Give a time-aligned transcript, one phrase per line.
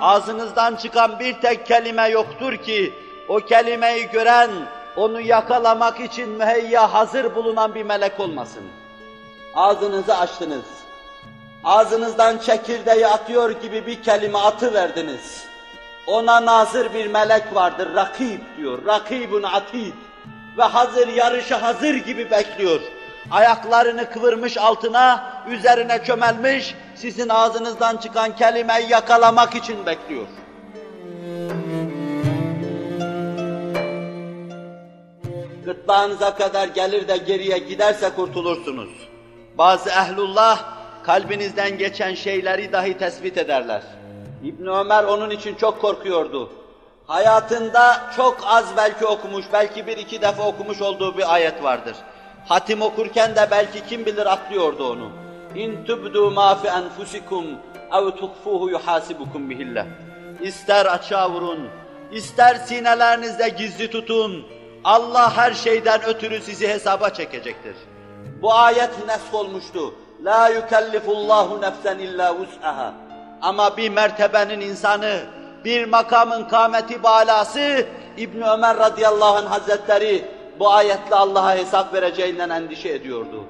[0.00, 2.94] ağzınızdan çıkan bir tek kelime yoktur ki,
[3.28, 4.50] o kelimeyi gören,
[4.96, 8.62] onu yakalamak için müheyya hazır bulunan bir melek olmasın.
[9.54, 10.64] Ağzınızı açtınız.
[11.64, 15.44] Ağzınızdan çekirdeği atıyor gibi bir kelime atı verdiniz.
[16.06, 19.92] Ona nazır bir melek vardır, rakib diyor, rakibun atid.
[20.58, 22.80] Ve hazır, yarışa hazır gibi bekliyor.
[23.30, 30.26] Ayaklarını kıvırmış altına, üzerine çömelmiş, sizin ağzınızdan çıkan kelimeyi yakalamak için bekliyor.
[35.64, 38.90] Gırtlağınıza kadar gelir de geriye giderse kurtulursunuz.
[39.58, 40.64] Bazı ehlullah
[41.02, 43.82] kalbinizden geçen şeyleri dahi tespit ederler.
[44.44, 46.52] İbn Ömer onun için çok korkuyordu.
[47.06, 51.96] Hayatında çok az belki okumuş, belki bir iki defa okumuş olduğu bir ayet vardır.
[52.48, 55.10] Hatim okurken de belki kim bilir atlıyordu onu.
[55.54, 57.46] İn tubdu ma fi enfusikum
[57.92, 59.86] ev tuhfuhu yuhasibukum bihillah.
[60.40, 61.68] İster açığa vurun,
[62.12, 64.46] ister sinelerinizde gizli tutun.
[64.84, 67.76] Allah her şeyden ötürü sizi hesaba çekecektir.
[68.42, 69.94] Bu ayet nesk olmuştu.
[70.24, 72.94] La yukellifullahu nefsen illa vus'aha.
[73.42, 75.20] Ama bir mertebenin insanı,
[75.64, 82.89] bir makamın kâmeti balası İbn Ömer radıyallahu anh hazretleri bu ayetle Allah'a hesap vereceğinden endişe
[82.89, 83.43] ediyordu.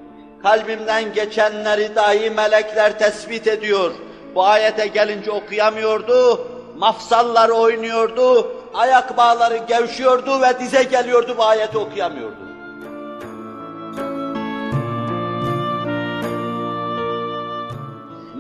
[0.44, 3.92] Kalbimden geçenleri dahi melekler tespit ediyor.
[4.36, 12.52] Bu ayete gelince okuyamıyordu, mafsallar oynuyordu, ayak bağları gevşiyordu ve dize geliyordu bu ayeti okuyamıyordu.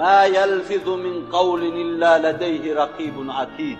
[0.01, 3.77] مَا يَلْفِظُ مِنْ قَوْلٍ اِلَّا لَدَيْهِ رَقِيبٌ عَتِيدٌ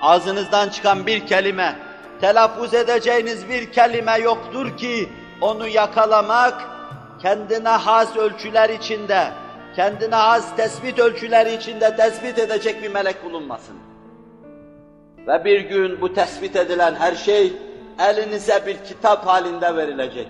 [0.00, 1.76] Ağzınızdan çıkan bir kelime,
[2.21, 5.09] telaffuz edeceğiniz bir kelime yoktur ki
[5.41, 6.61] onu yakalamak,
[7.21, 9.27] kendine has ölçüler içinde,
[9.75, 13.75] kendine has tespit ölçüleri içinde tespit edecek bir melek bulunmasın.
[15.27, 17.53] Ve bir gün bu tespit edilen her şey
[17.99, 20.27] elinize bir kitap halinde verilecek.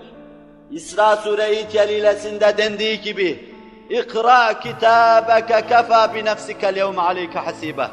[0.70, 3.48] İsra Sure-i Celilesinde dendiği gibi
[3.90, 7.88] İkra kitabeke kefa bi nefsike levme aleyke hasibe.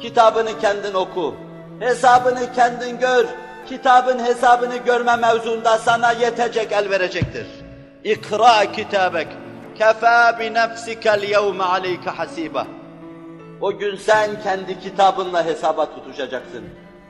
[0.00, 1.34] Kitabını kendin oku.
[1.80, 3.26] Hesabını kendin gör.
[3.68, 7.46] Kitabın hesabını görme mevzunda sana yetecek el verecektir.
[8.04, 9.28] İkra kitabek
[9.78, 12.64] kefa bi nefsike levme aleyke hasibe.
[13.60, 16.64] O gün sen kendi kitabınla hesaba tutuşacaksın.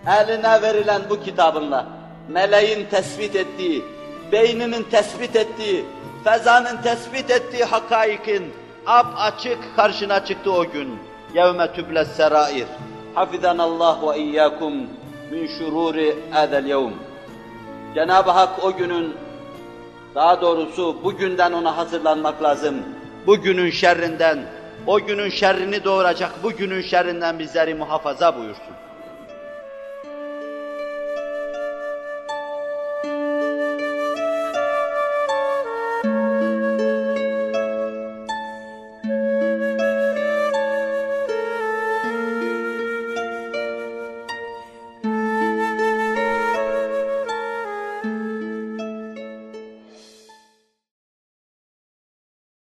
[0.07, 1.87] Eline verilen bu kitabınla,
[2.29, 3.85] meleğin tespit ettiği,
[4.33, 5.85] beyninin tespit ettiği,
[6.25, 8.53] fezanın tespit ettiği hakaikin
[8.87, 10.99] ap açık karşına çıktı o gün.
[11.35, 12.67] Yevme tübles serair.
[13.19, 14.75] Hafizan Allah ve iyyakum
[15.31, 16.93] min şururi hadal yevm.
[17.95, 19.15] Cenab-ı Hak o günün
[20.15, 22.75] daha doğrusu bugünden ona hazırlanmak lazım.
[23.27, 24.39] Bugünün şerrinden,
[24.87, 28.75] o günün şerrini doğuracak bugünün şerrinden bizleri muhafaza buyursun.